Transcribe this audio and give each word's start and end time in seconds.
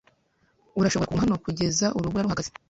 Urashobora 0.79 1.07
kuguma 1.07 1.25
hano 1.25 1.35
kugeza 1.45 1.85
urubura 1.97 2.25
ruhagaze. 2.25 2.49